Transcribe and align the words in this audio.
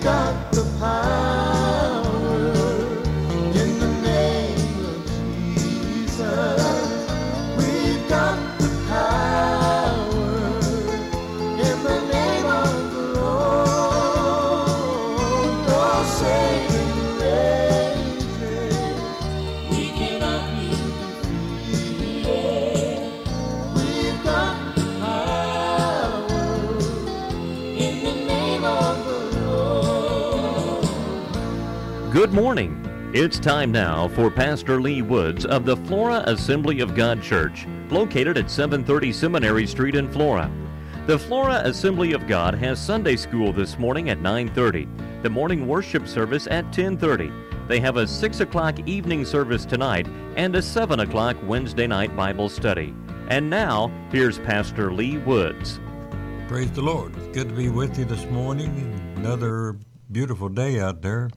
Got 0.00 0.52
the 0.52 0.62
power 0.78 1.07
Good 32.18 32.32
morning. 32.32 32.82
It's 33.14 33.38
time 33.38 33.70
now 33.70 34.08
for 34.08 34.28
Pastor 34.28 34.80
Lee 34.80 35.02
Woods 35.02 35.46
of 35.46 35.64
the 35.64 35.76
Flora 35.76 36.24
Assembly 36.26 36.80
of 36.80 36.96
God 36.96 37.22
Church, 37.22 37.64
located 37.90 38.36
at 38.36 38.50
730 38.50 39.12
Seminary 39.12 39.68
Street 39.68 39.94
in 39.94 40.10
Flora. 40.10 40.50
The 41.06 41.16
Flora 41.16 41.60
Assembly 41.62 42.14
of 42.14 42.26
God 42.26 42.54
has 42.56 42.84
Sunday 42.84 43.14
school 43.14 43.52
this 43.52 43.78
morning 43.78 44.10
at 44.10 44.20
9:30, 44.20 44.88
the 45.22 45.30
morning 45.30 45.68
worship 45.68 46.08
service 46.08 46.48
at 46.50 46.72
10:30. 46.72 47.30
They 47.68 47.78
have 47.78 47.98
a 47.98 48.04
6 48.04 48.40
o'clock 48.40 48.80
evening 48.88 49.24
service 49.24 49.64
tonight 49.64 50.08
and 50.34 50.56
a 50.56 50.60
7 50.60 50.98
o'clock 50.98 51.36
Wednesday 51.46 51.86
night 51.86 52.16
Bible 52.16 52.48
study. 52.48 52.96
And 53.28 53.48
now, 53.48 53.92
here's 54.10 54.40
Pastor 54.40 54.92
Lee 54.92 55.18
Woods. 55.18 55.78
Praise 56.48 56.72
the 56.72 56.82
Lord. 56.82 57.16
It's 57.16 57.28
good 57.28 57.50
to 57.50 57.54
be 57.54 57.68
with 57.68 57.96
you 57.96 58.06
this 58.06 58.26
morning. 58.28 59.00
Another 59.14 59.76
beautiful 60.10 60.48
day 60.48 60.80
out 60.80 61.00
there. 61.00 61.30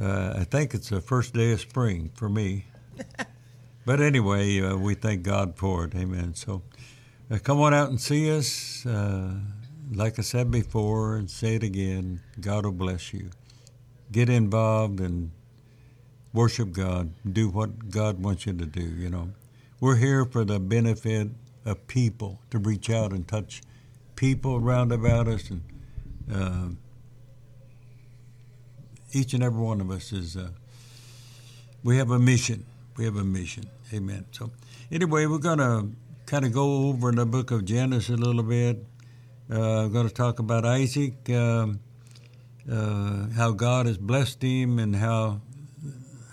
Uh, 0.00 0.34
I 0.36 0.44
think 0.44 0.74
it's 0.74 0.88
the 0.90 1.00
first 1.00 1.34
day 1.34 1.52
of 1.52 1.60
spring 1.60 2.10
for 2.14 2.28
me. 2.28 2.66
but 3.86 4.00
anyway, 4.00 4.60
uh, 4.60 4.76
we 4.76 4.94
thank 4.94 5.22
God 5.22 5.56
for 5.56 5.84
it. 5.84 5.94
Amen. 5.94 6.34
So 6.34 6.62
uh, 7.30 7.38
come 7.42 7.60
on 7.60 7.74
out 7.74 7.90
and 7.90 8.00
see 8.00 8.30
us. 8.30 8.86
Uh, 8.86 9.34
like 9.92 10.18
I 10.18 10.22
said 10.22 10.50
before, 10.50 11.16
and 11.16 11.30
say 11.30 11.56
it 11.56 11.62
again 11.62 12.20
God 12.40 12.64
will 12.64 12.72
bless 12.72 13.12
you. 13.12 13.30
Get 14.12 14.28
involved 14.28 15.00
and 15.00 15.30
worship 16.32 16.72
God. 16.72 17.12
Do 17.30 17.48
what 17.48 17.90
God 17.90 18.22
wants 18.22 18.46
you 18.46 18.52
to 18.54 18.66
do, 18.66 18.82
you 18.82 19.10
know. 19.10 19.30
We're 19.80 19.96
here 19.96 20.24
for 20.24 20.44
the 20.44 20.58
benefit 20.58 21.28
of 21.64 21.86
people, 21.86 22.40
to 22.50 22.58
reach 22.58 22.90
out 22.90 23.12
and 23.12 23.26
touch 23.26 23.62
people 24.16 24.56
around 24.56 24.92
about 24.92 25.28
us 25.28 25.50
and 25.50 25.62
uh, 26.32 26.68
each 29.12 29.34
and 29.34 29.42
every 29.42 29.60
one 29.60 29.80
of 29.80 29.90
us 29.90 30.12
is 30.12 30.36
uh, 30.36 30.48
we 31.82 31.96
have 31.96 32.10
a 32.10 32.18
mission 32.18 32.64
we 32.96 33.04
have 33.04 33.16
a 33.16 33.24
mission 33.24 33.64
amen 33.92 34.24
so 34.32 34.50
anyway 34.90 35.26
we're 35.26 35.38
going 35.38 35.58
to 35.58 35.88
kind 36.26 36.44
of 36.44 36.52
go 36.52 36.88
over 36.88 37.10
the 37.12 37.24
book 37.24 37.50
of 37.50 37.64
genesis 37.64 38.10
a 38.10 38.16
little 38.16 38.42
bit 38.42 38.84
uh, 39.50 39.84
i'm 39.84 39.92
going 39.92 40.06
to 40.06 40.14
talk 40.14 40.38
about 40.38 40.64
isaac 40.64 41.28
um, 41.30 41.80
uh, 42.70 43.26
how 43.36 43.50
god 43.50 43.86
has 43.86 43.96
blessed 43.96 44.42
him 44.42 44.78
and 44.78 44.96
how 44.96 45.40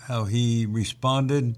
how 0.06 0.24
he 0.24 0.66
responded 0.66 1.56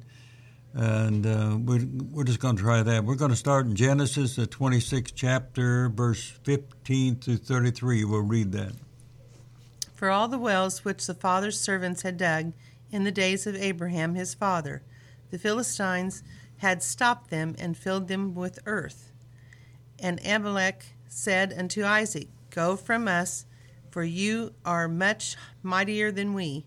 and 0.75 1.27
uh, 1.27 1.57
we're, 1.59 1.85
we're 2.13 2.25
just 2.25 2.41
going 2.41 2.57
to 2.57 2.63
try 2.63 2.83
that. 2.83 3.05
We're 3.05 3.17
going 3.17 3.31
to 3.31 3.37
start 3.37 3.67
in 3.67 3.75
Genesis, 3.75 4.37
the 4.37 4.47
26th 4.47 5.13
chapter, 5.15 5.89
verse 5.89 6.31
15 6.45 7.17
through 7.17 7.39
33. 7.39 8.05
We'll 8.05 8.21
read 8.21 8.53
that. 8.53 8.73
For 9.99 10.11
all 10.11 10.29
the 10.29 10.39
wells 10.39 10.85
which 10.85 11.09
the 11.09 11.13
father's 11.13 11.61
servants 11.61 12.03
had 12.03 12.17
dug 12.19 12.53
in 12.93 13.03
the 13.03 13.11
days 13.11 13.49
of 13.49 13.57
Abraham 13.57 14.15
his 14.15 14.33
father, 14.33 14.85
the 15.31 15.41
Philistines 15.41 16.23
had 16.59 16.85
stopped 16.85 17.31
them 17.31 17.57
and 17.59 17.77
filled 17.77 18.07
them 18.07 18.33
with 18.33 18.61
earth. 18.65 19.11
And 19.99 20.25
Abimelech 20.25 20.85
said 21.09 21.53
unto 21.53 21.83
Isaac, 21.83 22.29
Go 22.51 22.77
from 22.77 23.09
us, 23.09 23.45
for 23.91 24.05
you 24.05 24.55
are 24.65 24.87
much 24.87 25.37
mightier 25.65 26.13
than 26.13 26.33
we. 26.33 26.65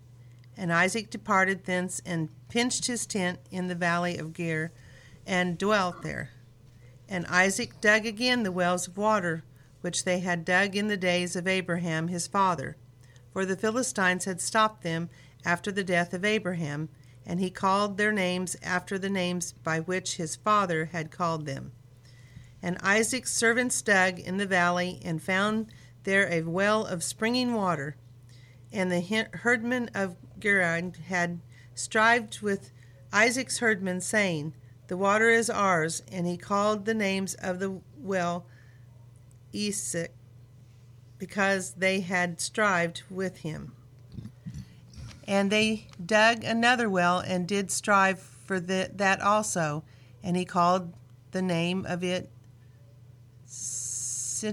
And 0.58 0.74
Isaac 0.74 1.10
departed 1.10 1.64
thence 1.64 2.02
and 2.06 2.28
pitched 2.50 2.88
his 2.88 3.06
tent 3.06 3.40
in 3.50 3.70
the 3.70 3.76
valley 3.76 4.18
of 4.18 4.34
Ger 4.34 4.74
and 5.26 5.58
dwelt 5.58 6.04
there. 6.04 6.32
And 7.08 7.26
Isaac 7.28 7.80
dug 7.80 8.06
again 8.06 8.44
the 8.44 8.52
wells 8.52 8.90
of 8.90 8.98
water 8.98 9.46
which 9.80 10.04
they 10.04 10.20
had 10.20 10.44
dug 10.44 10.76
in 10.76 10.90
the 10.90 10.98
days 10.98 11.38
of 11.38 11.48
Abraham 11.48 12.10
his 12.10 12.28
father. 12.28 12.76
For 13.32 13.46
the 13.46 13.56
Philistines 13.56 14.26
had 14.26 14.42
stopped 14.42 14.84
them 14.84 15.10
after 15.46 15.72
the 15.72 15.84
death 15.84 16.14
of 16.14 16.26
Abraham, 16.26 16.90
and 17.26 17.40
he 17.40 17.50
called 17.50 17.98
their 17.98 18.12
names 18.12 18.56
after 18.62 18.98
the 18.98 19.10
names 19.10 19.54
by 19.54 19.80
which 19.80 20.18
his 20.18 20.36
father 20.36 20.86
had 20.86 21.12
called 21.12 21.46
them. 21.46 21.72
And 22.62 22.78
Isaac's 22.82 23.34
servants 23.34 23.82
dug 23.82 24.20
in 24.20 24.38
the 24.38 24.46
valley 24.46 25.00
and 25.04 25.22
found 25.22 25.72
there 26.04 26.32
a 26.32 26.42
well 26.42 26.86
of 26.86 27.04
springing 27.04 27.54
water. 27.54 27.96
And 28.72 28.92
the 28.92 29.28
herdmen 29.34 29.90
of 29.94 30.16
Gerar 30.40 30.82
had 31.08 31.40
strived 31.74 32.42
with 32.42 32.72
Isaac's 33.12 33.60
herdmen, 33.60 34.02
saying, 34.02 34.54
The 34.88 34.98
water 34.98 35.30
is 35.30 35.50
ours. 35.50 36.04
And 36.12 36.28
he 36.28 36.38
called 36.38 36.86
the 36.86 36.94
names 36.94 37.34
of 37.36 37.60
the 37.60 37.82
well 37.98 38.46
Esek, 39.54 40.12
because 41.22 41.74
they 41.74 42.00
had 42.00 42.42
strived 42.42 43.04
with 43.08 43.38
him. 43.38 43.74
And 45.28 45.52
they 45.52 45.86
dug 46.04 46.44
another 46.44 46.90
well 46.90 47.20
and 47.20 47.48
did 47.48 47.70
strive 47.70 48.20
for 48.20 48.60
the, 48.60 48.90
that 48.96 49.22
also. 49.22 49.84
And 50.24 50.36
he 50.36 50.46
called 50.46 50.96
the 51.30 51.44
name 51.44 51.86
of 51.88 52.04
it 52.04 52.32
Sitnah. 53.48 54.52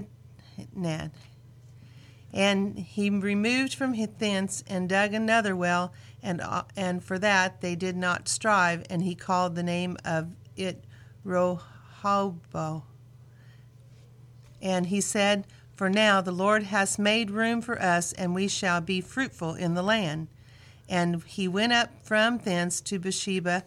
And 2.31 2.77
he 2.77 3.09
removed 3.09 3.73
from 3.73 3.95
thence 4.19 4.63
and 4.67 4.87
dug 4.87 5.15
another 5.15 5.55
well, 5.55 5.91
and, 6.21 6.39
uh, 6.39 6.65
and 6.75 7.03
for 7.03 7.17
that 7.17 7.61
they 7.61 7.75
did 7.75 7.97
not 7.97 8.27
strive, 8.27 8.85
and 8.91 9.01
he 9.01 9.15
called 9.15 9.55
the 9.55 9.63
name 9.63 9.97
of 10.05 10.27
it 10.55 10.83
Rohobo. 11.25 12.83
And 14.61 14.85
he 14.85 15.01
said, 15.01 15.47
For 15.79 15.89
now 15.89 16.19
the 16.19 16.33
Lord 16.33 16.63
has 16.63 16.99
made 16.99 17.31
room 17.31 17.61
for 17.61 17.81
us, 17.81 18.11
and 18.11 18.35
we 18.35 18.49
shall 18.49 18.81
be 18.81 18.99
fruitful 18.99 19.55
in 19.55 19.75
the 19.75 19.81
land. 19.81 20.27
And 20.89 21.23
he 21.23 21.47
went 21.47 21.71
up 21.71 21.91
from 22.03 22.39
thence 22.39 22.81
to 22.81 22.99
Beersheba, 22.99 23.63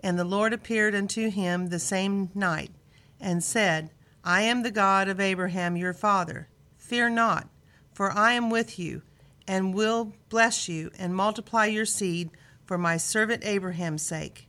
and 0.00 0.18
the 0.18 0.24
Lord 0.24 0.52
appeared 0.52 0.96
unto 0.96 1.30
him 1.30 1.68
the 1.68 1.78
same 1.78 2.30
night, 2.34 2.72
and 3.20 3.44
said, 3.44 3.90
I 4.24 4.42
am 4.42 4.64
the 4.64 4.72
God 4.72 5.06
of 5.06 5.20
Abraham 5.20 5.76
your 5.76 5.92
father. 5.92 6.48
Fear 6.76 7.10
not, 7.10 7.46
for 7.94 8.10
I 8.10 8.32
am 8.32 8.50
with 8.50 8.76
you, 8.76 9.02
and 9.46 9.72
will 9.72 10.14
bless 10.30 10.68
you, 10.68 10.90
and 10.98 11.14
multiply 11.14 11.66
your 11.66 11.86
seed 11.86 12.30
for 12.66 12.76
my 12.76 12.96
servant 12.96 13.44
Abraham's 13.44 14.02
sake. 14.02 14.48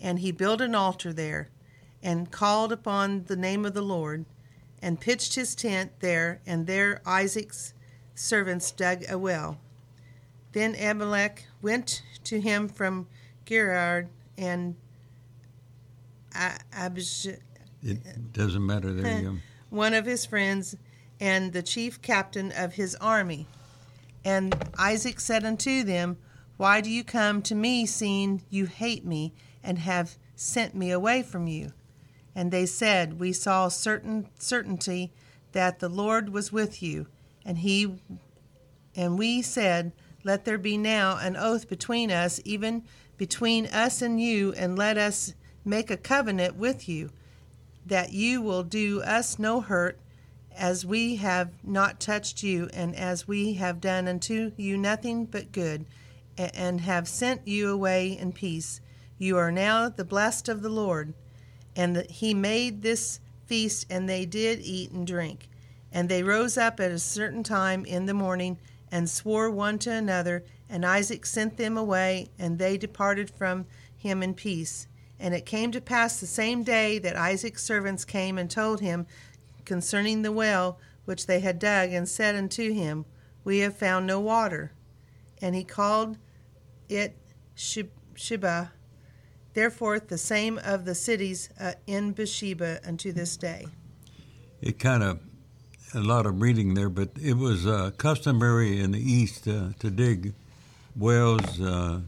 And 0.00 0.20
he 0.20 0.32
built 0.32 0.62
an 0.62 0.74
altar 0.74 1.12
there, 1.12 1.50
and 2.02 2.32
called 2.32 2.72
upon 2.72 3.24
the 3.24 3.36
name 3.36 3.66
of 3.66 3.74
the 3.74 3.82
Lord, 3.82 4.24
and 4.82 5.00
pitched 5.00 5.36
his 5.36 5.54
tent 5.54 5.92
there, 6.00 6.40
and 6.44 6.66
there 6.66 7.00
Isaac's 7.06 7.72
servants 8.14 8.70
dug 8.72 9.04
a 9.08 9.16
well. 9.16 9.58
Then 10.52 10.74
Abimelech 10.74 11.46
went 11.62 12.02
to 12.24 12.40
him 12.40 12.68
from 12.68 13.06
Gerar 13.46 14.08
and 14.36 14.74
Abijah. 16.76 17.38
It 17.82 18.32
doesn't 18.32 18.64
matter 18.64 18.92
there 18.92 19.32
one 19.70 19.94
of 19.94 20.04
his 20.04 20.26
friends, 20.26 20.76
and 21.18 21.52
the 21.52 21.62
chief 21.62 22.02
captain 22.02 22.52
of 22.52 22.74
his 22.74 22.94
army. 22.96 23.46
And 24.24 24.54
Isaac 24.78 25.18
said 25.18 25.44
unto 25.44 25.82
them, 25.82 26.18
Why 26.58 26.80
do 26.80 26.90
you 26.90 27.02
come 27.02 27.40
to 27.42 27.54
me, 27.54 27.86
seeing 27.86 28.42
you 28.50 28.66
hate 28.66 29.04
me, 29.04 29.32
and 29.62 29.78
have 29.78 30.16
sent 30.36 30.74
me 30.74 30.90
away 30.90 31.22
from 31.22 31.46
you? 31.46 31.72
And 32.34 32.50
they 32.50 32.66
said, 32.66 33.20
We 33.20 33.32
saw 33.32 33.68
certain 33.68 34.28
certainty 34.38 35.12
that 35.52 35.80
the 35.80 35.88
Lord 35.88 36.30
was 36.30 36.52
with 36.52 36.82
you, 36.82 37.06
and 37.44 37.58
he 37.58 37.98
and 38.94 39.18
we 39.18 39.42
said, 39.42 39.92
Let 40.24 40.44
there 40.44 40.58
be 40.58 40.76
now 40.76 41.18
an 41.18 41.36
oath 41.36 41.68
between 41.68 42.10
us, 42.10 42.40
even 42.44 42.84
between 43.16 43.66
us 43.66 44.02
and 44.02 44.20
you, 44.20 44.52
and 44.54 44.78
let 44.78 44.98
us 44.98 45.34
make 45.64 45.90
a 45.90 45.96
covenant 45.96 46.56
with 46.56 46.88
you, 46.88 47.10
that 47.86 48.12
you 48.12 48.42
will 48.42 48.62
do 48.62 49.02
us 49.02 49.38
no 49.38 49.60
hurt, 49.60 49.98
as 50.54 50.84
we 50.84 51.16
have 51.16 51.50
not 51.64 52.00
touched 52.00 52.42
you, 52.42 52.68
and 52.74 52.94
as 52.94 53.26
we 53.26 53.54
have 53.54 53.80
done 53.80 54.06
unto 54.06 54.52
you 54.56 54.76
nothing 54.76 55.24
but 55.24 55.52
good, 55.52 55.86
and 56.36 56.80
have 56.82 57.08
sent 57.08 57.46
you 57.46 57.70
away 57.70 58.08
in 58.18 58.32
peace. 58.32 58.80
You 59.18 59.36
are 59.38 59.52
now 59.52 59.88
the 59.88 60.04
blessed 60.04 60.48
of 60.48 60.62
the 60.62 60.68
Lord. 60.68 61.14
And 61.74 62.06
he 62.10 62.34
made 62.34 62.82
this 62.82 63.20
feast, 63.46 63.86
and 63.90 64.08
they 64.08 64.24
did 64.24 64.60
eat 64.60 64.90
and 64.90 65.06
drink. 65.06 65.48
And 65.92 66.08
they 66.08 66.22
rose 66.22 66.56
up 66.56 66.80
at 66.80 66.90
a 66.90 66.98
certain 66.98 67.42
time 67.42 67.84
in 67.84 68.06
the 68.06 68.14
morning 68.14 68.58
and 68.90 69.08
swore 69.08 69.50
one 69.50 69.78
to 69.80 69.92
another. 69.92 70.44
And 70.68 70.84
Isaac 70.84 71.26
sent 71.26 71.56
them 71.56 71.76
away, 71.76 72.28
and 72.38 72.58
they 72.58 72.76
departed 72.78 73.30
from 73.30 73.66
him 73.96 74.22
in 74.22 74.34
peace. 74.34 74.86
And 75.18 75.34
it 75.34 75.46
came 75.46 75.70
to 75.72 75.80
pass 75.80 76.18
the 76.18 76.26
same 76.26 76.62
day 76.62 76.98
that 76.98 77.16
Isaac's 77.16 77.62
servants 77.62 78.04
came 78.04 78.38
and 78.38 78.50
told 78.50 78.80
him 78.80 79.06
concerning 79.64 80.22
the 80.22 80.32
well 80.32 80.78
which 81.04 81.26
they 81.26 81.40
had 81.40 81.58
dug, 81.58 81.90
and 81.90 82.08
said 82.08 82.34
unto 82.34 82.72
him, 82.72 83.04
We 83.44 83.58
have 83.58 83.76
found 83.76 84.06
no 84.06 84.20
water. 84.20 84.72
And 85.40 85.54
he 85.54 85.64
called 85.64 86.18
it 86.88 87.16
Sheba, 87.54 88.72
therefore 89.54 89.98
the 89.98 90.18
same 90.18 90.58
of 90.64 90.84
the 90.84 90.94
cities 90.94 91.48
uh, 91.60 91.72
in 91.86 92.12
Beersheba 92.12 92.80
unto 92.86 93.12
this 93.12 93.36
day. 93.36 93.66
It 94.60 94.78
kind 94.78 95.02
of 95.02 95.20
a 95.94 96.00
lot 96.00 96.26
of 96.26 96.40
reading 96.40 96.74
there, 96.74 96.88
but 96.88 97.10
it 97.20 97.34
was 97.34 97.66
uh, 97.66 97.90
customary 97.98 98.80
in 98.80 98.92
the 98.92 99.00
East 99.00 99.46
uh, 99.46 99.70
to 99.78 99.90
dig 99.90 100.34
wells 100.96 101.60
uh, 101.60 102.00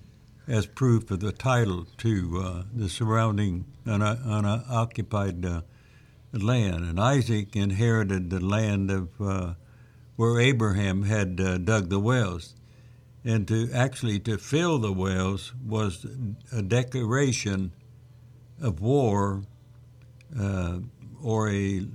as 0.47 0.67
proof 0.67 1.11
of 1.11 1.21
the 1.21 1.33
title 1.33 1.87
to 1.99 2.43
uh, 2.43 2.63
the 2.73 2.89
surrounding 2.89 3.65
unoccupied 3.85 5.45
uh, 5.45 5.63
land. 6.33 6.85
And 6.85 6.99
Isaac 6.99 7.55
inherited 7.57 8.31
the 8.31 8.41
land 8.41 8.91
of 8.91 9.09
where 10.17 10.39
Abraham 10.39 11.03
had 11.03 11.37
dug 11.65 11.89
the 11.89 11.99
wells. 11.99 12.55
And 13.25 13.49
to 13.49 13.71
actually 13.73 14.19
to 14.21 14.37
fill 14.37 14.79
the 14.79 14.93
wells 14.93 15.55
was 15.65 16.07
a 16.53 16.63
declaration 16.63 17.73
of 18.61 18.81
war 18.81 19.43
or 21.23 21.51
a 21.51 21.87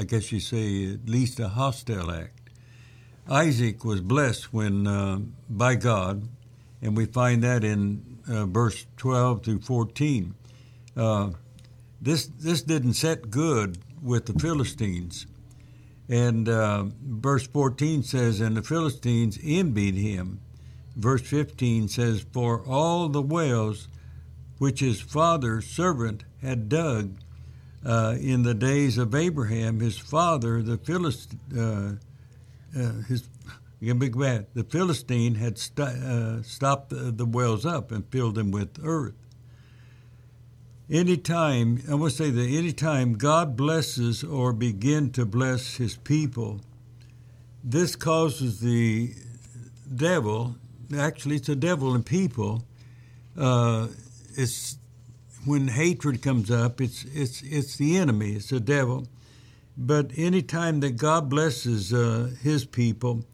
I 0.00 0.04
guess 0.04 0.30
you 0.30 0.38
say, 0.38 0.92
at 0.92 1.08
least 1.08 1.40
a 1.40 1.48
hostile 1.48 2.12
act. 2.12 2.50
Isaac 3.28 3.84
was 3.84 4.00
blessed 4.00 4.52
when 4.52 4.86
uh, 4.86 5.18
by 5.50 5.74
God, 5.74 6.28
and 6.80 6.96
we 6.96 7.04
find 7.06 7.42
that 7.42 7.64
in 7.64 8.20
uh, 8.28 8.46
verse 8.46 8.86
12 8.96 9.44
through 9.44 9.60
14. 9.60 10.34
Uh, 10.96 11.30
this 12.00 12.26
this 12.26 12.62
didn't 12.62 12.94
set 12.94 13.30
good 13.30 13.78
with 14.00 14.26
the 14.26 14.38
Philistines, 14.38 15.26
and 16.08 16.48
uh, 16.48 16.84
verse 17.02 17.46
14 17.48 18.04
says, 18.04 18.40
"And 18.40 18.56
the 18.56 18.62
Philistines 18.62 19.38
envied 19.42 19.96
him." 19.96 20.40
Verse 20.96 21.22
15 21.22 21.88
says, 21.88 22.24
"For 22.32 22.64
all 22.66 23.08
the 23.08 23.22
wells 23.22 23.88
which 24.58 24.80
his 24.80 25.00
father's 25.00 25.66
servant 25.66 26.24
had 26.42 26.68
dug." 26.68 27.14
uh, 27.84 28.16
in 28.20 28.42
the 28.42 28.54
days 28.54 28.98
of 28.98 29.14
Abraham, 29.14 29.80
his 29.80 29.98
father, 29.98 30.62
the 30.62 30.78
Philistine, 30.78 31.40
uh, 31.56 31.94
uh, 32.78 32.92
his 33.08 33.28
big 33.80 34.18
bad, 34.18 34.46
the 34.54 34.64
Philistine 34.64 35.36
had 35.36 35.58
st- 35.58 35.88
uh, 35.88 36.42
stopped 36.42 36.90
the, 36.90 37.12
the, 37.12 37.24
wells 37.24 37.64
up 37.64 37.92
and 37.92 38.06
filled 38.08 38.34
them 38.34 38.50
with 38.50 38.78
earth. 38.82 39.14
Anytime, 40.90 41.82
I 41.88 41.94
want 41.94 42.12
to 42.12 42.16
say 42.16 42.30
that 42.30 42.48
anytime 42.48 43.14
God 43.14 43.56
blesses 43.56 44.24
or 44.24 44.52
begin 44.52 45.10
to 45.12 45.26
bless 45.26 45.76
his 45.76 45.96
people, 45.96 46.60
this 47.62 47.94
causes 47.94 48.60
the 48.60 49.14
devil, 49.94 50.56
actually 50.96 51.36
it's 51.36 51.46
the 51.46 51.56
devil 51.56 51.94
and 51.94 52.04
people, 52.04 52.64
uh, 53.36 53.88
it's 54.36 54.78
when 55.44 55.68
hatred 55.68 56.22
comes 56.22 56.50
up, 56.50 56.80
it's 56.80 57.04
it's 57.14 57.42
it's 57.42 57.76
the 57.76 57.96
enemy, 57.96 58.32
it's 58.32 58.50
the 58.50 58.60
devil. 58.60 59.06
But 59.76 60.10
any 60.16 60.42
time 60.42 60.80
that 60.80 60.96
God 60.96 61.28
blesses 61.28 61.92
uh, 61.92 62.30
His 62.42 62.64
people, 62.64 63.24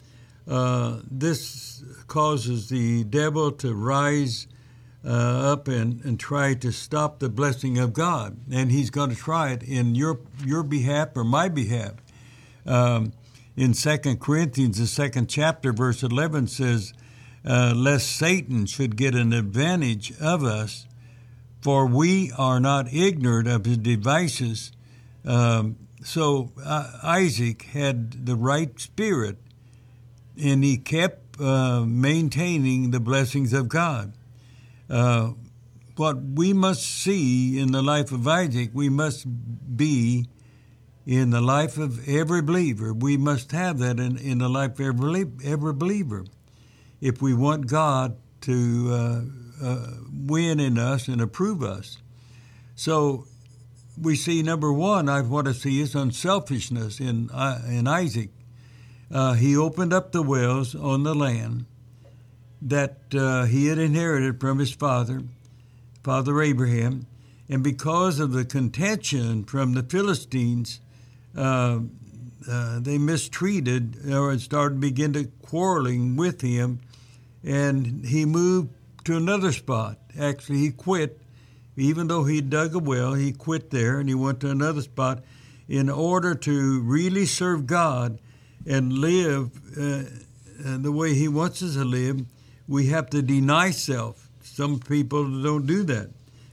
uh, 0.47 1.01
this 1.11 1.83
causes 2.07 2.69
the 2.69 3.05
devil 3.05 3.51
to 3.53 3.75
rise 3.75 4.47
uh, 5.05 5.53
up 5.53 5.69
and, 5.69 6.05
and 6.05 6.21
try 6.21 6.55
to 6.55 6.71
stop 6.71 7.19
the 7.19 7.29
blessing 7.29 7.79
of 7.79 7.93
God, 7.93 8.37
and 8.51 8.71
he's 8.71 8.91
going 8.91 9.11
to 9.11 9.17
try 9.17 9.53
it 9.53 9.63
in 9.63 9.95
your 9.95 10.21
your 10.45 10.63
behalf 10.63 11.17
or 11.17 11.25
my 11.25 11.49
behalf. 11.49 11.93
Um, 12.67 13.13
in 13.57 13.73
Second 13.75 14.21
Corinthians, 14.21 14.79
the 14.79 14.87
second 14.87 15.29
chapter, 15.29 15.73
verse 15.73 16.03
eleven 16.03 16.47
says, 16.47 16.93
uh, 17.45 17.75
"Lest 17.77 18.17
Satan 18.17 18.67
should 18.67 18.97
get 18.97 19.15
an 19.15 19.33
advantage 19.33 20.13
of 20.21 20.45
us." 20.45 20.87
for 21.65 21.87
we 21.87 22.31
are 22.37 22.61
not 22.61 22.93
ignorant 22.93 23.49
of 23.49 23.65
his 23.65 23.79
devices. 23.79 24.71
Um, 25.25 25.77
so 26.05 26.53
uh, 26.63 26.99
Isaac 27.03 27.63
had 27.63 28.27
the 28.27 28.37
right 28.37 28.79
spirit, 28.79 29.39
and 30.41 30.63
he 30.63 30.77
kept 30.77 31.41
uh, 31.41 31.81
maintaining 31.87 32.91
the 32.91 33.01
blessings 33.01 33.55
of 33.55 33.71
God. 33.71 34.13
Uh, 34.91 35.31
what 35.97 36.19
we 36.23 36.53
must 36.53 36.83
see 36.83 37.59
in 37.59 37.73
the 37.73 37.81
life 37.81 38.13
of 38.13 38.29
Isaac, 38.29 38.69
we 38.75 38.91
must 38.91 39.25
be 39.75 40.27
in 41.07 41.31
the 41.31 41.41
life 41.41 41.79
of 41.79 42.07
every 42.07 42.43
believer. 42.43 42.93
We 42.93 43.17
must 43.17 43.53
have 43.53 43.79
that 43.79 43.99
in, 43.99 44.19
in 44.19 44.37
the 44.37 44.51
life 44.51 44.73
of 44.73 44.81
every, 44.81 45.25
every 45.43 45.73
believer. 45.73 46.27
If 47.05 47.21
we 47.21 47.35
want 47.35 47.67
God 47.67 48.17
to 48.41 48.89
uh, 48.91 49.21
uh, 49.63 49.87
win 50.11 50.59
in 50.59 50.79
us 50.79 51.07
and 51.07 51.21
approve 51.21 51.63
us. 51.63 51.99
So 52.77 53.27
we 54.01 54.17
see 54.17 54.43
number 54.43 54.73
one, 54.73 55.11
I 55.11 55.21
want 55.21 55.47
to 55.47 55.53
see 55.53 55.83
is 55.83 55.95
unselfishness 55.95 57.01
in 57.01 57.29
uh, 57.31 57.61
in 57.69 57.87
Isaac. 57.87 58.31
Uh, 59.11 59.35
he 59.35 59.55
opened 59.55 59.93
up 59.93 60.13
the 60.13 60.23
wells 60.23 60.75
on 60.75 61.03
the 61.03 61.15
land 61.15 61.67
that 62.63 63.15
uh, 63.15 63.45
he 63.45 63.67
had 63.67 63.77
inherited 63.77 64.41
from 64.41 64.59
his 64.59 64.73
father, 64.73 65.25
Father 66.03 66.41
Abraham, 66.41 67.07
and 67.51 67.63
because 67.63 68.19
of 68.19 68.33
the 68.33 68.47
contention 68.47 69.45
from 69.45 69.75
the 69.75 69.83
Philistines, 69.83 70.81
uh, 71.37 71.81
uh, 72.51 72.81
they 72.81 72.97
mistreated 72.97 74.11
or 74.11 74.39
started 74.39 74.81
begin 74.81 75.13
to 75.13 75.25
quarreling 75.43 76.17
with 76.17 76.41
him, 76.41 76.81
and 77.45 78.05
he 78.07 78.25
moved 78.25 78.71
to 79.05 79.17
another 79.17 79.53
spot. 79.53 79.99
Actually, 80.19 80.59
he 80.59 80.71
quit. 80.71 81.21
Even 81.77 82.07
though 82.07 82.25
he 82.25 82.41
dug 82.41 82.75
a 82.75 82.79
well, 82.79 83.15
he 83.15 83.33
quit 83.33 83.71
there 83.71 83.99
and 83.99 84.09
he 84.09 84.15
went 84.15 84.41
to 84.41 84.51
another 84.51 84.81
spot 84.81 85.25
in 85.69 85.89
order 85.89 86.35
to 86.35 86.81
really 86.83 87.27
serve 87.27 87.67
God 87.67 88.19
and 88.67 88.93
live 88.93 89.51
uh, 89.77 90.05
uh, 90.65 90.79
the 90.79 90.93
way 90.93 91.15
He 91.15 91.29
wants 91.29 91.63
us 91.63 91.75
to 91.75 91.85
live. 91.85 92.25
We 92.69 92.89
have 92.89 93.11
to 93.11 93.23
deny 93.23 93.71
self. 93.71 94.31
Some 94.43 94.79
people 94.81 95.25
don't 95.43 95.67
do 95.67 95.83
that. 95.85 96.11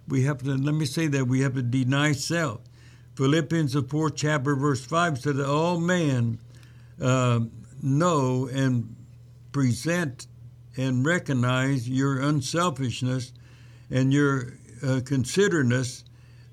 We 0.07 0.23
have 0.23 0.39
to, 0.39 0.55
let 0.55 0.75
me 0.75 0.85
say 0.85 1.07
that, 1.07 1.27
we 1.27 1.41
have 1.41 1.53
to 1.55 1.61
deny 1.61 2.11
self. 2.13 2.61
Philippians, 3.15 3.73
the 3.73 3.83
fourth 3.83 4.15
chapter, 4.15 4.55
verse 4.55 4.83
5 4.83 5.19
said 5.19 5.35
that 5.37 5.49
all 5.49 5.79
men 5.79 6.39
uh, 7.01 7.41
know 7.81 8.49
and 8.51 8.95
present 9.51 10.27
and 10.77 11.05
recognize 11.05 11.87
your 11.87 12.19
unselfishness 12.19 13.33
and 13.89 14.13
your 14.13 14.53
uh, 14.83 15.01
considerateness, 15.05 16.03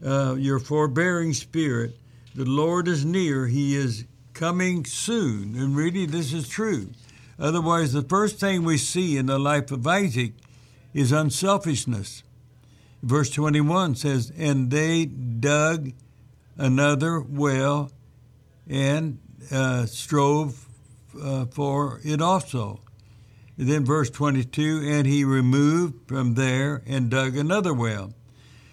uh, 0.04 0.34
your 0.38 0.58
forbearing 0.58 1.32
spirit. 1.32 1.96
The 2.34 2.44
Lord 2.44 2.88
is 2.88 3.04
near. 3.04 3.46
He 3.46 3.76
is 3.76 4.04
coming 4.34 4.84
soon. 4.84 5.56
And 5.56 5.76
really, 5.76 6.06
this 6.06 6.32
is 6.32 6.48
true. 6.48 6.90
Otherwise, 7.38 7.92
the 7.92 8.02
first 8.02 8.38
thing 8.38 8.64
we 8.64 8.76
see 8.76 9.16
in 9.16 9.26
the 9.26 9.38
life 9.38 9.70
of 9.70 9.87
Isaac 9.87 10.32
is 10.92 11.12
unselfishness. 11.12 12.22
Verse 13.02 13.30
21 13.30 13.94
says, 13.94 14.32
And 14.37 14.70
they 14.70 15.06
dug 15.06 15.92
another 16.56 17.20
well 17.20 17.92
and 18.68 19.18
uh, 19.52 19.87
strove 19.87 20.66
uh, 21.20 21.46
for 21.46 22.00
it 22.04 22.20
also. 22.20 22.80
Then 23.60 23.84
verse 23.84 24.08
22, 24.08 24.82
and 24.84 25.04
he 25.04 25.24
removed 25.24 26.06
from 26.06 26.34
there 26.34 26.80
and 26.86 27.10
dug 27.10 27.36
another 27.36 27.74
well. 27.74 28.14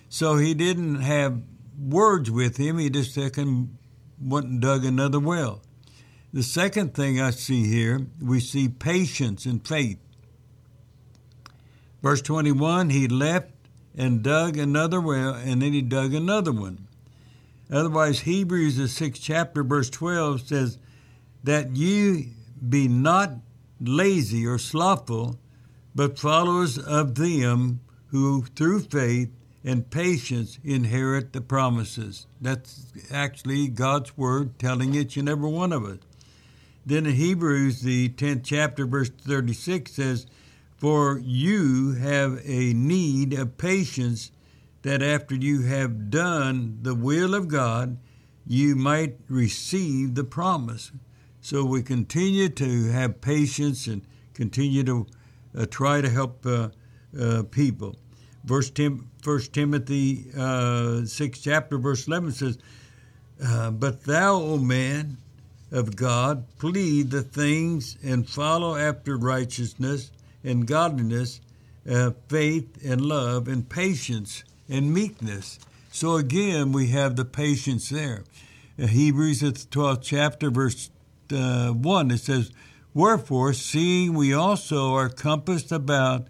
So 0.09 0.37
he 0.37 0.53
didn't 0.53 1.01
have 1.01 1.41
words 1.77 2.29
with 2.29 2.57
him, 2.57 2.77
he 2.77 2.91
just 2.91 3.15
took 3.15 3.37
and 3.37 3.77
went 4.21 4.45
and 4.45 4.61
dug 4.61 4.85
another 4.85 5.19
well. 5.19 5.63
The 6.31 6.43
second 6.43 6.93
thing 6.93 7.19
I 7.19 7.31
see 7.31 7.65
here, 7.65 8.05
we 8.21 8.39
see 8.39 8.69
patience 8.69 9.45
and 9.47 9.67
faith. 9.67 9.97
Verse 12.03 12.21
21, 12.21 12.91
he 12.91 13.07
left 13.07 13.51
and 13.97 14.21
dug 14.21 14.55
another 14.55 15.01
well, 15.01 15.33
and 15.33 15.63
then 15.63 15.73
he 15.73 15.81
dug 15.81 16.13
another 16.13 16.51
one. 16.51 16.87
Otherwise, 17.71 18.19
Hebrews, 18.19 18.77
the 18.77 18.87
sixth 18.87 19.23
chapter, 19.23 19.63
verse 19.63 19.89
12 19.89 20.41
says, 20.41 20.77
That 21.43 21.75
you 21.75 22.25
be 22.69 22.87
not 22.87 23.31
lazy 23.79 24.45
or 24.45 24.57
slothful, 24.57 25.39
but 25.93 26.19
followers 26.19 26.77
of 26.77 27.15
them 27.15 27.79
who 28.07 28.43
through 28.55 28.81
faith 28.81 29.29
and 29.63 29.89
patience 29.89 30.59
inherit 30.63 31.33
the 31.33 31.41
promises. 31.41 32.27
That's 32.39 32.85
actually 33.11 33.67
God's 33.67 34.15
word 34.15 34.59
telling 34.59 34.93
each 34.93 35.17
and 35.17 35.27
every 35.27 35.49
one 35.49 35.73
of 35.73 35.83
us. 35.83 35.97
Then 36.85 37.07
in 37.07 37.15
Hebrews, 37.15 37.81
the 37.81 38.09
10th 38.09 38.41
chapter, 38.43 38.85
verse 38.85 39.09
36 39.09 39.91
says, 39.91 40.27
For 40.77 41.17
you 41.17 41.93
have 41.93 42.39
a 42.45 42.73
need 42.73 43.33
of 43.33 43.57
patience, 43.57 44.31
that 44.83 45.01
after 45.01 45.33
you 45.33 45.63
have 45.63 46.11
done 46.11 46.77
the 46.83 46.93
will 46.93 47.33
of 47.33 47.47
God, 47.47 47.97
you 48.45 48.75
might 48.75 49.17
receive 49.27 50.13
the 50.13 50.23
promise. 50.23 50.91
So 51.45 51.63
we 51.63 51.83
continue 51.83 52.49
to 52.49 52.89
have 52.89 53.21
patience 53.21 53.85
and 53.85 54.01
continue 54.33 54.83
to 54.85 55.05
uh, 55.55 55.67
try 55.67 56.01
to 56.01 56.09
help 56.09 56.43
uh, 56.43 56.69
uh, 57.15 57.43
people. 57.51 57.97
Verse 58.43 58.71
Tim, 58.71 59.11
1 59.23 59.39
Timothy 59.53 60.25
uh, 60.35 61.05
6 61.05 61.39
chapter, 61.39 61.77
verse 61.77 62.07
11 62.07 62.31
says, 62.31 62.57
uh, 63.45 63.69
But 63.69 64.05
thou, 64.05 64.37
O 64.37 64.57
man 64.57 65.17
of 65.71 65.95
God, 65.95 66.45
plead 66.57 67.11
the 67.11 67.21
things 67.21 67.95
and 68.03 68.27
follow 68.27 68.75
after 68.75 69.15
righteousness 69.15 70.09
and 70.43 70.65
godliness, 70.65 71.41
uh, 71.87 72.13
faith 72.27 72.83
and 72.83 73.01
love 73.01 73.47
and 73.47 73.69
patience 73.69 74.43
and 74.67 74.91
meekness. 74.91 75.59
So 75.91 76.15
again, 76.15 76.71
we 76.71 76.87
have 76.87 77.15
the 77.15 77.25
patience 77.25 77.89
there. 77.89 78.23
Hebrews, 78.79 79.41
the 79.41 79.51
12th 79.51 80.01
chapter, 80.01 80.49
verse 80.49 80.89
uh, 81.31 81.71
1, 81.71 82.11
it 82.11 82.19
says, 82.19 82.51
Wherefore, 82.93 83.53
seeing 83.53 84.13
we 84.13 84.33
also 84.33 84.93
are 84.93 85.09
compassed 85.09 85.71
about 85.71 86.27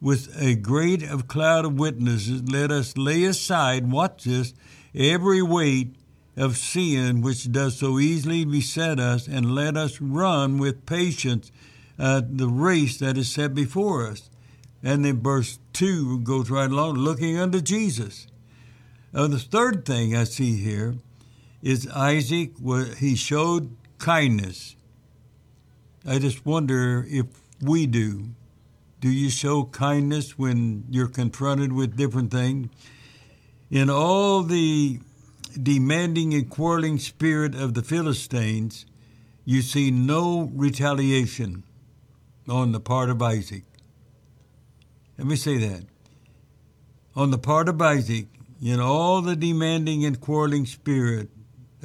with 0.00 0.34
a 0.40 0.54
great 0.54 1.02
of 1.02 1.28
cloud 1.28 1.64
of 1.64 1.78
witnesses, 1.78 2.42
let 2.50 2.70
us 2.70 2.96
lay 2.96 3.24
aside, 3.24 3.90
watch 3.90 4.24
this, 4.24 4.54
every 4.94 5.42
weight 5.42 5.94
of 6.36 6.56
sin 6.56 7.22
which 7.22 7.50
does 7.50 7.78
so 7.78 7.98
easily 7.98 8.44
beset 8.44 9.00
us, 9.00 9.26
and 9.26 9.54
let 9.54 9.76
us 9.76 10.00
run 10.00 10.58
with 10.58 10.86
patience 10.86 11.50
uh, 11.98 12.20
the 12.28 12.48
race 12.48 12.98
that 12.98 13.16
is 13.16 13.30
set 13.30 13.54
before 13.54 14.06
us. 14.06 14.28
And 14.82 15.04
then 15.04 15.22
verse 15.22 15.58
2 15.72 16.20
goes 16.20 16.50
right 16.50 16.70
along, 16.70 16.96
looking 16.96 17.38
unto 17.38 17.60
Jesus. 17.60 18.26
Uh, 19.14 19.26
the 19.26 19.38
third 19.38 19.84
thing 19.86 20.14
I 20.14 20.24
see 20.24 20.56
here 20.56 20.96
is 21.62 21.88
Isaac, 21.88 22.52
he 22.98 23.16
showed 23.16 23.74
kindness. 23.98 24.76
I 26.06 26.18
just 26.18 26.46
wonder 26.46 27.04
if 27.08 27.26
we 27.60 27.86
do. 27.86 28.30
Do 29.00 29.10
you 29.10 29.30
show 29.30 29.64
kindness 29.64 30.38
when 30.38 30.84
you're 30.90 31.08
confronted 31.08 31.72
with 31.72 31.96
different 31.96 32.30
things? 32.30 32.68
In 33.70 33.90
all 33.90 34.42
the 34.42 35.00
demanding 35.60 36.34
and 36.34 36.48
quarreling 36.48 36.98
spirit 36.98 37.54
of 37.54 37.74
the 37.74 37.82
Philistines, 37.82 38.86
you 39.44 39.62
see 39.62 39.90
no 39.90 40.50
retaliation 40.54 41.64
on 42.48 42.72
the 42.72 42.80
part 42.80 43.10
of 43.10 43.20
Isaac. 43.22 43.64
Let 45.18 45.26
me 45.26 45.36
say 45.36 45.56
that. 45.58 45.84
On 47.14 47.30
the 47.30 47.38
part 47.38 47.68
of 47.68 47.80
Isaac, 47.80 48.26
in 48.62 48.80
all 48.80 49.22
the 49.22 49.36
demanding 49.36 50.04
and 50.04 50.20
quarreling 50.20 50.66
spirit 50.66 51.30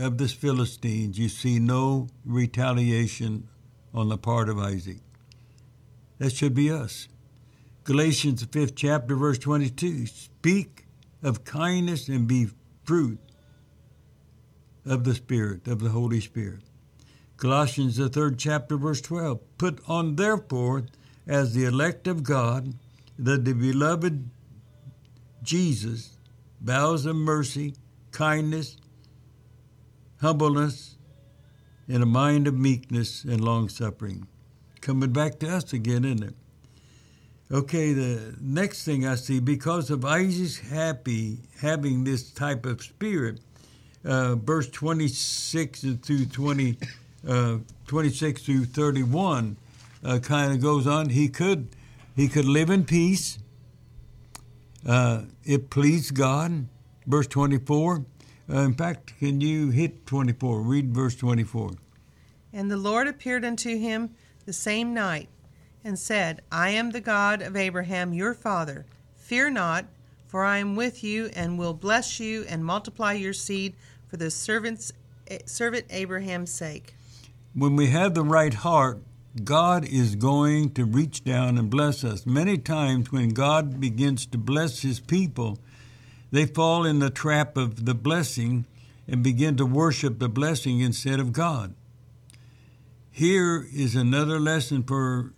of 0.02 0.18
the 0.18 0.28
Philistines, 0.28 1.20
you 1.20 1.30
see 1.30 1.60
no 1.60 2.08
retaliation 2.26 3.48
on 3.94 4.10
the 4.10 4.18
part 4.18 4.50
of 4.50 4.58
Isaac. 4.58 4.98
That 6.18 6.34
should 6.34 6.56
be 6.56 6.72
us. 6.72 7.08
Galatians, 7.84 8.42
the 8.42 8.48
fifth 8.48 8.76
chapter, 8.76 9.16
verse 9.16 9.38
22 9.38 10.08
Speak 10.08 10.86
of 11.22 11.44
kindness 11.44 12.08
and 12.08 12.28
be 12.28 12.48
fruit 12.84 13.20
of 14.86 15.04
the 15.04 15.14
Spirit, 15.14 15.68
of 15.68 15.82
the 15.82 15.90
Holy 15.90 16.20
Spirit. 16.20 16.62
Colossians, 17.38 17.98
the 17.98 18.10
third 18.10 18.40
chapter, 18.40 18.78
verse 18.78 19.02
12 19.02 19.40
Put 19.60 19.88
on, 19.88 20.16
therefore, 20.16 20.86
as 21.28 21.54
the 21.54 21.66
elect 21.66 22.08
of 22.08 22.24
God, 22.24 22.74
the 23.20 23.38
beloved 23.38 24.32
Jesus, 25.44 26.18
vows 26.60 27.06
of 27.06 27.16
mercy, 27.16 27.76
kindness, 28.12 28.78
humbleness, 30.22 30.98
and 31.88 32.02
a 32.02 32.06
mind 32.06 32.48
of 32.48 32.58
meekness 32.58 33.24
and 33.24 33.42
long 33.42 33.68
suffering. 33.68 34.28
Coming 34.80 35.12
back 35.12 35.40
to 35.40 35.50
us 35.50 35.74
again, 35.74 36.06
isn't 36.06 36.24
it? 36.24 36.36
Okay, 37.52 37.92
the 37.92 38.36
next 38.40 38.86
thing 38.86 39.06
I 39.06 39.16
see, 39.16 39.40
because 39.40 39.90
of 39.90 40.06
Isaac's 40.06 40.60
happy 40.60 41.40
having 41.60 42.06
this 42.06 42.32
type 42.32 42.66
of 42.66 42.82
spirit, 42.82 43.42
uh, 44.06 44.36
verse 44.36 44.70
26 44.70 45.82
through 46.02 46.26
20, 46.26 46.78
uh, 47.28 47.58
26 47.88 48.42
through 48.44 48.66
31 48.66 49.58
uh, 50.04 50.20
kind 50.20 50.54
of 50.54 50.62
goes 50.62 50.88
on. 50.88 51.10
He 51.10 51.28
could 51.28 51.68
he 52.16 52.28
could 52.28 52.46
live 52.46 52.70
in 52.70 52.86
peace. 52.86 53.38
Uh, 54.88 55.24
it 55.44 55.70
pleased 55.70 56.16
God. 56.16 56.68
Verse 57.06 57.28
24. 57.28 58.06
Uh, 58.52 58.60
in 58.60 58.74
fact, 58.74 59.18
can 59.20 59.40
you 59.40 59.70
hit 59.70 60.06
24? 60.06 60.62
Read 60.62 60.94
verse 60.94 61.16
24. 61.16 61.72
And 62.52 62.70
the 62.70 62.78
Lord 62.78 63.08
appeared 63.08 63.46
unto 63.46 63.78
him 63.78 64.14
the 64.46 64.54
same 64.54 64.94
night, 64.94 65.30
and 65.84 65.98
said, 65.98 66.42
I 66.52 66.72
am 66.72 66.92
the 66.92 67.02
God 67.02 67.42
of 67.42 67.56
Abraham 67.56 68.14
your 68.14 68.34
father. 68.34 68.86
Fear 69.16 69.52
not, 69.52 69.86
for 70.28 70.44
I 70.44 70.58
am 70.58 70.76
with 70.76 71.04
you, 71.04 71.30
and 71.34 71.58
will 71.58 71.74
bless 71.74 72.20
you, 72.20 72.46
and 72.50 72.66
multiply 72.66 73.14
your 73.14 73.34
seed 73.34 73.74
for 74.08 74.18
the 74.18 74.30
servant's, 74.30 74.92
servant 75.46 75.86
Abraham's 75.90 76.52
sake. 76.52 76.94
When 77.54 77.76
we 77.76 77.88
have 77.88 78.14
the 78.14 78.24
right 78.24 78.54
heart, 78.54 79.02
God 79.44 79.86
is 79.86 80.16
going 80.16 80.72
to 80.74 80.84
reach 80.84 81.24
down 81.24 81.58
and 81.58 81.70
bless 81.70 82.04
us. 82.04 82.26
Many 82.26 82.58
times, 82.58 83.12
when 83.12 83.30
God 83.30 83.80
begins 83.80 84.26
to 84.28 84.38
bless 84.38 84.82
his 84.82 85.00
people, 85.00 85.60
they 86.32 86.46
fall 86.46 86.86
in 86.86 87.00
the 87.00 87.10
trap 87.10 87.58
of 87.58 87.86
the 87.86 87.94
blessing 87.94 88.66
and 89.08 89.24
begin 89.24 89.58
to 89.58 89.66
worship 89.66 90.20
the 90.20 90.30
blessing 90.30 90.80
instead 90.80 91.20
of 91.20 91.34
God. 91.34 91.76
Here 93.12 93.68
is 93.74 93.96
another 93.96 94.40
lesson 94.40 94.84
for, 94.84 95.34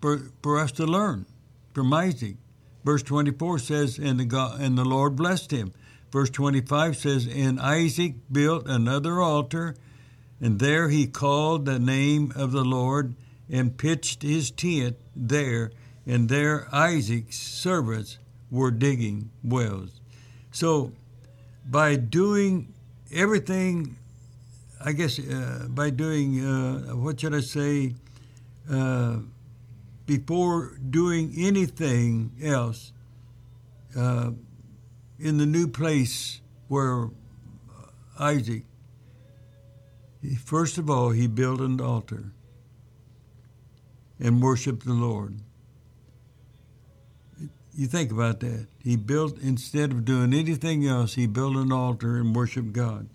for, 0.00 0.30
for 0.42 0.58
us 0.58 0.72
to 0.72 0.86
learn 0.86 1.26
from 1.74 1.92
Isaac. 1.92 2.36
Verse 2.84 3.02
24 3.02 3.58
says, 3.58 3.98
and 3.98 4.18
the, 4.18 4.24
God, 4.24 4.60
and 4.60 4.78
the 4.78 4.84
Lord 4.84 5.16
blessed 5.16 5.50
him. 5.50 5.72
Verse 6.10 6.30
25 6.30 6.96
says, 6.96 7.26
And 7.26 7.60
Isaac 7.60 8.14
built 8.32 8.66
another 8.66 9.20
altar, 9.20 9.74
and 10.40 10.58
there 10.58 10.88
he 10.88 11.06
called 11.06 11.66
the 11.66 11.78
name 11.78 12.32
of 12.34 12.52
the 12.52 12.64
Lord, 12.64 13.14
and 13.50 13.76
pitched 13.76 14.22
his 14.22 14.50
tent 14.50 14.96
there, 15.14 15.72
and 16.06 16.28
there 16.28 16.68
Isaac's 16.72 17.36
servants 17.36 18.18
were 18.50 18.70
digging 18.70 19.30
wells. 19.42 20.00
So, 20.56 20.92
by 21.68 21.96
doing 21.96 22.72
everything, 23.12 23.98
I 24.82 24.92
guess, 24.92 25.18
uh, 25.18 25.66
by 25.68 25.90
doing, 25.90 26.42
uh, 26.42 26.96
what 26.96 27.20
should 27.20 27.34
I 27.34 27.40
say, 27.40 27.94
uh, 28.70 29.18
before 30.06 30.78
doing 30.78 31.34
anything 31.36 32.32
else, 32.42 32.92
uh, 33.94 34.30
in 35.18 35.36
the 35.36 35.44
new 35.44 35.68
place 35.68 36.40
where 36.68 37.10
Isaac, 38.18 38.64
first 40.42 40.78
of 40.78 40.88
all, 40.88 41.10
he 41.10 41.26
built 41.26 41.60
an 41.60 41.82
altar 41.82 42.32
and 44.18 44.40
worshiped 44.40 44.86
the 44.86 44.94
Lord. 44.94 45.38
You 47.76 47.86
think 47.86 48.10
about 48.10 48.40
that. 48.40 48.68
He 48.82 48.96
built, 48.96 49.38
instead 49.38 49.92
of 49.92 50.06
doing 50.06 50.32
anything 50.32 50.86
else, 50.86 51.14
he 51.14 51.26
built 51.26 51.56
an 51.56 51.70
altar 51.70 52.16
and 52.16 52.34
worshiped 52.34 52.72
God. 52.72 53.08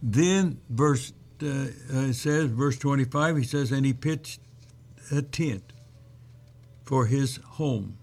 Then, 0.00 0.60
verse 0.70 1.12
uh, 1.42 1.66
uh, 1.92 2.12
says, 2.12 2.50
verse 2.50 2.78
25, 2.78 3.38
he 3.38 3.42
says, 3.42 3.72
and 3.72 3.84
he 3.84 3.92
pitched 3.92 4.40
a 5.10 5.22
tent 5.22 5.72
for 6.84 7.06
his 7.06 7.36
home. 7.36 7.98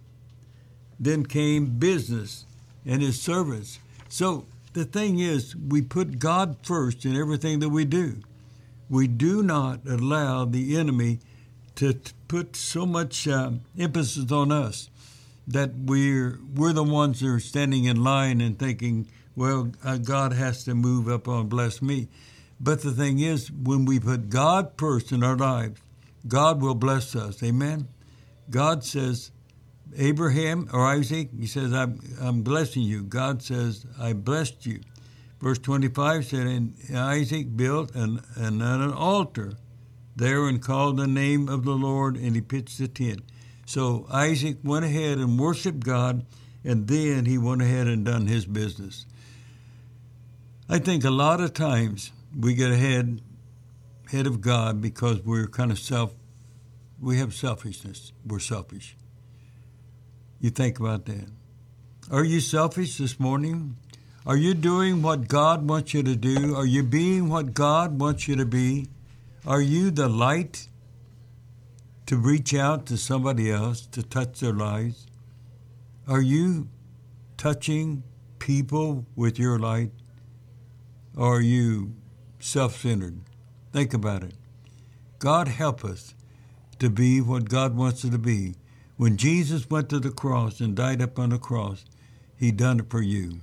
Then 1.00 1.26
came 1.26 1.80
business 1.80 2.46
and 2.86 3.02
his 3.02 3.22
servants. 3.22 3.80
So 4.10 4.46
the 4.74 4.84
thing 4.84 5.20
is, 5.20 5.56
we 5.56 5.82
put 5.82 6.20
God 6.20 6.58
first 6.64 7.06
in 7.06 7.16
everything 7.16 7.60
that 7.60 7.70
we 7.70 7.86
do. 7.86 8.18
We 8.90 9.08
do 9.08 9.42
not 9.42 9.88
allow 9.88 10.44
the 10.44 10.76
enemy 10.76 11.20
to 11.76 11.98
put 12.28 12.58
so 12.58 12.86
much 12.86 13.26
uh, 13.26 13.52
emphasis 13.80 14.32
on 14.32 14.52
us 14.52 14.90
that 15.48 15.72
we're 15.76 16.40
we're 16.54 16.74
the 16.74 16.84
ones 16.84 17.20
that 17.20 17.28
are 17.28 17.40
standing 17.40 17.86
in 17.86 18.04
line 18.04 18.42
and 18.42 18.58
thinking, 18.58 19.08
well, 19.36 19.72
uh, 19.84 19.98
God 19.98 20.34
has 20.34 20.64
to 20.66 20.76
move 20.76 21.10
up 21.10 21.28
and 21.28 21.50
bless 21.50 21.82
me. 21.82 22.08
But 22.60 22.82
the 22.82 22.92
thing 22.92 23.20
is, 23.20 23.52
when 23.52 23.86
we 23.86 24.00
put 24.00 24.30
God 24.30 24.72
first 24.78 25.12
in 25.12 25.24
our 25.24 25.36
lives, 25.36 25.82
God 26.28 26.62
will 26.62 26.76
bless 26.76 27.16
us. 27.16 27.44
Amen. 27.44 27.88
God 28.50 28.84
says, 28.84 29.32
Abraham 29.98 30.70
or 30.72 30.86
Isaac, 30.86 31.30
he 31.38 31.48
says, 31.48 31.74
I'm, 31.74 32.00
I'm 32.22 32.42
blessing 32.42 32.84
you. 32.84 33.04
God 33.04 33.42
says, 33.42 33.86
I 34.00 34.14
blessed 34.14 34.66
you. 34.66 34.82
Verse 35.42 35.60
25 35.60 36.26
said, 36.26 36.48
And 36.48 36.76
Isaac 36.96 37.56
built 37.56 37.94
an, 37.96 38.22
an 38.38 38.62
altar 38.62 39.54
there 40.16 40.48
and 40.48 40.62
called 40.62 40.98
the 40.98 41.08
name 41.08 41.50
of 41.50 41.66
the 41.66 41.76
Lord, 41.76 42.16
and 42.16 42.36
he 42.36 42.42
pitched 42.42 42.78
the 42.78 42.88
tent. 42.88 43.22
So 43.66 44.06
Isaac 44.12 44.58
went 44.64 44.86
ahead 44.86 45.18
and 45.18 45.40
worshiped 45.40 45.84
God, 45.84 46.26
and 46.64 46.88
then 46.88 47.26
he 47.26 47.38
went 47.38 47.62
ahead 47.62 47.88
and 47.88 48.06
done 48.06 48.28
his 48.28 48.46
business. 48.46 49.06
I 50.70 50.80
think 50.80 51.04
a 51.04 51.12
lot 51.12 51.42
of 51.42 51.54
times 51.54 52.12
we 52.38 52.56
get 52.56 52.72
ahead 52.72 53.22
head 54.12 54.28
of 54.28 54.42
God 54.42 54.82
because 54.82 55.22
we're 55.22 55.48
kind 55.48 55.72
of 55.72 55.80
self 55.80 56.14
we 57.00 57.18
have 57.18 57.34
selfishness. 57.34 58.14
We're 58.26 58.40
selfish. 58.40 58.96
You 60.40 60.52
think 60.52 60.80
about 60.80 61.06
that. 61.06 61.28
Are 62.10 62.24
you 62.24 62.40
selfish 62.40 62.98
this 62.98 63.20
morning? 63.20 63.76
Are 64.26 64.38
you 64.38 64.54
doing 64.54 65.02
what 65.02 65.28
God 65.28 65.68
wants 65.68 65.94
you 65.94 66.02
to 66.04 66.16
do? 66.16 66.56
Are 66.56 66.66
you 66.66 66.82
being 66.82 67.28
what 67.28 67.54
God 67.54 68.00
wants 68.00 68.28
you 68.28 68.38
to 68.38 68.46
be? 68.46 68.88
Are 69.46 69.62
you 69.62 69.92
the 69.92 70.08
light 70.08 70.70
to 72.06 72.18
reach 72.18 72.54
out 72.54 72.86
to 72.88 72.98
somebody 72.98 73.52
else 73.52 73.86
to 73.88 74.04
touch 74.04 74.40
their 74.40 74.54
lives? 74.54 75.08
Are 76.08 76.22
you 76.22 76.68
touching 77.38 78.04
people 78.40 79.06
with 79.16 79.40
your 79.40 79.58
light? 79.58 79.92
Or 81.16 81.38
are 81.38 81.42
you 81.42 81.94
self 82.40 82.82
centered? 82.82 83.22
Think 83.72 83.94
about 83.94 84.24
it. 84.24 84.34
God 85.20 85.48
help 85.48 85.86
us 85.86 86.14
to 86.80 86.90
be 86.90 87.22
what 87.22 87.48
God 87.50 87.76
wants 87.76 88.04
us 88.04 88.12
to 88.12 88.18
be. 88.18 88.56
When 88.98 89.18
Jesus 89.18 89.70
went 89.70 89.90
to 89.90 90.00
the 90.00 90.12
cross 90.12 90.60
and 90.60 90.76
died 90.76 91.02
up 91.02 91.18
on 91.18 91.30
the 91.30 91.38
cross, 91.38 91.86
he 92.36 92.52
done 92.52 92.82
it 92.82 92.90
for 92.90 93.02
you. 93.02 93.40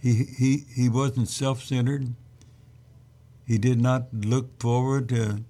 He, 0.00 0.24
he, 0.38 0.64
he 0.74 0.88
wasn't 0.88 1.28
self 1.28 1.62
centered. 1.62 2.14
He 3.46 3.58
did 3.58 3.80
not 3.80 4.08
look 4.12 4.60
forward 4.60 5.08
to 5.08 5.44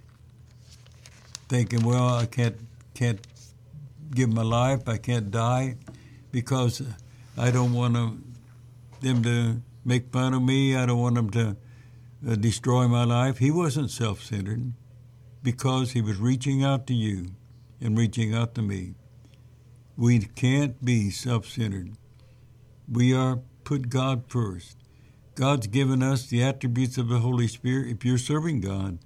thinking, 1.49 1.85
well, 1.85 2.09
I 2.09 2.27
can't, 2.27 2.57
can't 2.95 3.21
give 4.15 4.33
my 4.33 4.43
life, 4.43 4.89
I 4.89 4.99
can't 4.99 5.31
die 5.31 5.77
because 6.31 6.83
I 7.37 7.51
don't 7.51 7.73
want 7.73 7.95
them 9.01 9.23
to 9.23 9.63
make 9.85 10.13
fun 10.13 10.35
of 10.35 10.43
me, 10.43 10.77
I 10.77 10.87
don't 10.87 11.01
want 11.01 11.15
them 11.15 11.31
to 11.31 11.57
uh, 12.29 12.35
destroy 12.35 12.89
my 12.89 13.05
life. 13.05 13.39
He 13.39 13.51
wasn't 13.51 13.91
self 13.91 14.23
centered 14.23 14.73
because 15.43 15.93
he 15.93 16.03
was 16.03 16.17
reaching 16.17 16.65
out 16.65 16.87
to 16.89 16.95
you 16.95 17.29
and 17.81 17.97
reaching 17.97 18.35
out 18.35 18.55
to 18.57 18.63
me. 18.63 18.95
We 19.97 20.19
can't 20.19 20.85
be 20.85 21.11
self 21.11 21.47
centered. 21.47 21.93
We 22.91 23.15
are 23.15 23.41
put 23.65 23.89
God 23.89 24.25
first. 24.29 24.77
God's 25.35 25.69
given 25.69 26.03
us 26.03 26.27
the 26.27 26.43
attributes 26.43 26.99
of 26.99 27.09
the 27.09 27.21
Holy 27.21 27.47
Spirit. 27.47 27.89
If 27.89 28.05
you're 28.05 28.19
serving 28.19 28.61
God, 28.61 28.99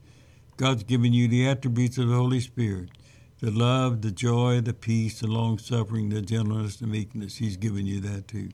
God's 0.56 0.84
given 0.84 1.12
you 1.12 1.28
the 1.28 1.48
attributes 1.48 1.98
of 1.98 2.08
the 2.08 2.16
Holy 2.16 2.40
Spirit 2.40 2.90
the 3.42 3.50
love, 3.50 4.02
the 4.02 4.12
joy, 4.12 4.60
the 4.60 4.72
peace, 4.72 5.18
the 5.18 5.26
long 5.26 5.58
suffering, 5.58 6.10
the 6.10 6.22
gentleness, 6.22 6.76
the 6.76 6.86
meekness. 6.86 7.38
He's 7.38 7.56
given 7.56 7.86
you 7.86 8.00
that 8.00 8.28
too. 8.28 8.50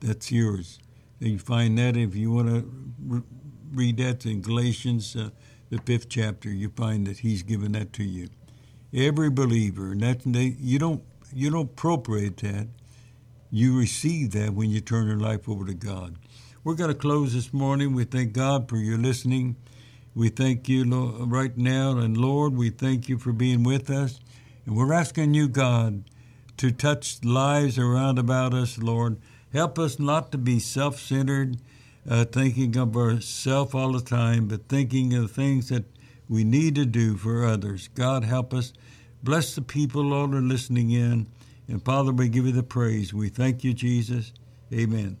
That's 0.00 0.30
yours. 0.30 0.78
And 1.20 1.30
you 1.30 1.38
find 1.40 1.76
that 1.78 1.96
if 1.96 2.14
you 2.14 2.30
want 2.30 2.48
to 2.48 2.70
re- 3.04 3.22
read 3.72 3.96
that 3.96 4.24
in 4.24 4.40
Galatians, 4.40 5.16
uh, 5.16 5.30
the 5.70 5.78
fifth 5.78 6.08
chapter, 6.08 6.48
you 6.48 6.68
find 6.68 7.08
that 7.08 7.18
He's 7.18 7.42
given 7.42 7.72
that 7.72 7.92
to 7.94 8.04
you. 8.04 8.28
Every 8.92 9.30
believer, 9.30 9.90
and 9.90 10.00
that 10.02 10.20
they, 10.24 10.54
you 10.60 10.78
don't 10.78 11.02
you 11.32 11.50
don't 11.50 11.70
appropriate 11.70 12.36
that. 12.38 12.68
You 13.50 13.76
receive 13.76 14.30
that 14.32 14.54
when 14.54 14.70
you 14.70 14.80
turn 14.80 15.08
your 15.08 15.18
life 15.18 15.48
over 15.48 15.66
to 15.66 15.74
God. 15.74 16.16
We're 16.62 16.74
going 16.74 16.92
to 16.92 16.94
close 16.94 17.34
this 17.34 17.52
morning. 17.52 17.94
We 17.94 18.04
thank 18.04 18.32
God 18.32 18.68
for 18.68 18.76
your 18.76 18.98
listening. 18.98 19.56
We 20.14 20.28
thank 20.28 20.68
you 20.68 20.84
Lord, 20.84 21.30
right 21.30 21.56
now, 21.56 21.98
and 21.98 22.16
Lord, 22.16 22.56
we 22.56 22.70
thank 22.70 23.08
you 23.08 23.18
for 23.18 23.32
being 23.32 23.64
with 23.64 23.90
us. 23.90 24.20
And 24.64 24.76
we're 24.76 24.92
asking 24.92 25.34
you, 25.34 25.48
God, 25.48 26.04
to 26.56 26.70
touch 26.70 27.22
lives 27.24 27.78
around 27.78 28.18
about 28.18 28.54
us, 28.54 28.78
Lord. 28.78 29.16
Help 29.52 29.78
us 29.78 29.98
not 29.98 30.30
to 30.32 30.38
be 30.38 30.58
self 30.58 31.00
centered, 31.00 31.58
uh, 32.08 32.24
thinking 32.24 32.76
of 32.76 32.96
ourselves 32.96 33.74
all 33.74 33.92
the 33.92 34.00
time, 34.00 34.46
but 34.46 34.68
thinking 34.68 35.14
of 35.14 35.30
things 35.30 35.68
that 35.68 35.84
we 36.28 36.44
need 36.44 36.74
to 36.76 36.86
do 36.86 37.16
for 37.16 37.44
others. 37.44 37.88
God, 37.94 38.24
help 38.24 38.54
us. 38.54 38.72
Bless 39.22 39.54
the 39.54 39.62
people, 39.62 40.02
Lord, 40.02 40.34
are 40.34 40.40
listening 40.40 40.90
in. 40.90 41.26
And 41.66 41.84
Father, 41.84 42.12
we 42.12 42.28
give 42.28 42.46
you 42.46 42.52
the 42.52 42.62
praise. 42.62 43.14
We 43.14 43.28
thank 43.28 43.64
you, 43.64 43.72
Jesus. 43.72 44.32
Amen. 44.72 45.16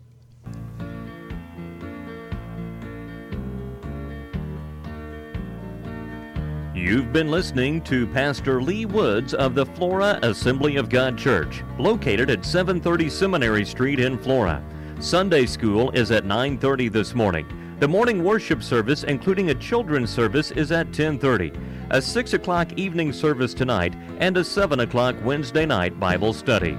You've 6.84 7.14
been 7.14 7.30
listening 7.30 7.80
to 7.84 8.06
Pastor 8.08 8.60
Lee 8.60 8.84
Woods 8.84 9.32
of 9.32 9.54
the 9.54 9.64
Flora 9.64 10.18
Assembly 10.22 10.76
of 10.76 10.90
God 10.90 11.16
Church, 11.16 11.62
located 11.78 12.28
at 12.28 12.44
730 12.44 13.08
Seminary 13.08 13.64
Street 13.64 14.00
in 14.00 14.18
Flora. 14.18 14.62
Sunday 15.00 15.46
school 15.46 15.90
is 15.92 16.10
at 16.10 16.26
9:30 16.26 16.90
this 16.90 17.14
morning. 17.14 17.46
The 17.80 17.88
morning 17.88 18.22
worship 18.22 18.62
service, 18.62 19.02
including 19.02 19.48
a 19.48 19.54
children's 19.54 20.10
service, 20.10 20.50
is 20.50 20.72
at 20.72 20.92
10:30. 20.92 21.54
A 21.88 22.02
6 22.02 22.34
o'clock 22.34 22.70
evening 22.76 23.14
service 23.14 23.54
tonight, 23.54 23.94
and 24.18 24.36
a 24.36 24.44
7 24.44 24.80
o'clock 24.80 25.16
Wednesday 25.24 25.64
night 25.64 25.98
Bible 25.98 26.34
study. 26.34 26.76